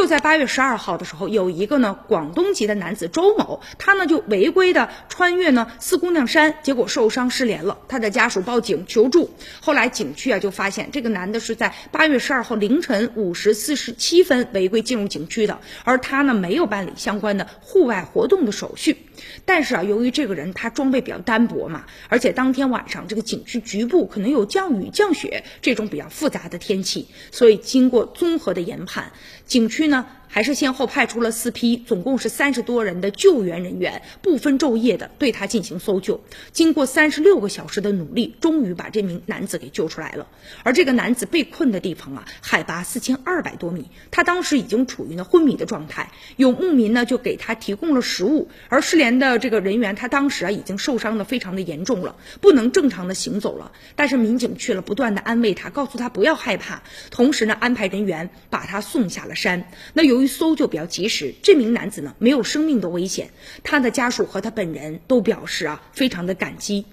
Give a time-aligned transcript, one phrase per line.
[0.00, 7.76] 就在八月十二号的时候，有一个呢广东籍的男子周某，他呢就违规的穿越呢四姑娘山，结果受伤失联了。
[7.86, 9.28] 他的家属报警求助，
[9.60, 18.96] 后来景区啊就发现这个男的是在八月十二号凌晨五时四十七分违规进入景区的，而他呢没有办理相关的户外活动的手续。
[19.44, 29.12] 但是啊，由于这个人他装备比较单薄嘛，而且当天晚上这个景区局部可能有降雨、降雪这种比较复杂的天气，所以经过综合的研判，
[29.50, 30.06] 景区呢。
[30.32, 36.22] 还是先后派出了四批，总共是三十多人的救援人员，不分昼夜的对他进行搜救。
[36.52, 40.28] 经过三十六个小时的努力，终于把这名男子给救出来了。
[40.62, 46.12] 而这个男子被困的地方啊，海拔四千二百多米，他当时已经处于呢昏迷的状态。
[46.36, 53.72] 有牧民呢就给他提供了食物，而失联的这个人员他当时啊已经受伤的非常的严重了，不能正常的行走了。
[53.96, 59.68] 但是民警去了，不断的安慰他，告诉他不要害怕，同时呢安排人员把他送下了山。
[59.92, 63.30] 那有由于搜救比较及时，这名男子呢没有生命的危险，
[63.62, 66.84] 他的家属和他本人都表示啊非常的感激。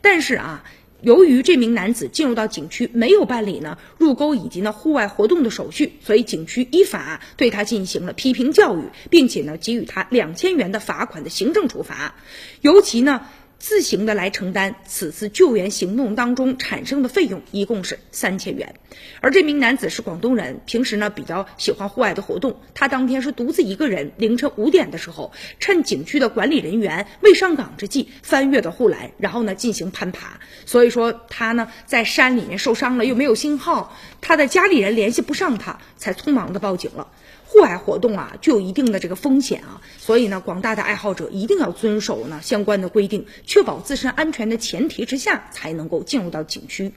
[0.00, 0.64] 但是啊，
[1.02, 12.14] 由于这名男子进入到景区没有办理呢入沟以及呢户外活动的手续，所以景区依法对他进行了批评教育，并且呢给予他两千元的罚款的行政处罚，
[12.62, 13.26] 尤其呢。
[13.60, 18.74] 自行的来承担此次救援行动当中产生的费用，一共是三千元。
[19.20, 22.58] 而这名男子是广东人，平时呢比较喜欢户外的活动。
[22.74, 30.40] 他当天是独自一个人，凌晨五点的时候，趁景区的管理人员未上岗之际，翻越的护栏，然后呢进行攀爬。
[30.64, 37.08] 所以说他呢在山里面受伤了，又没有信号，他的家里人联系不上他，才匆忙的报警了。
[37.44, 46.92] 户外活动啊，具有一定的这个风险啊，所以呢，广大的爱好者一定要遵守呢相关的规定，确保自身安全的前提之下，才能够进入到景区。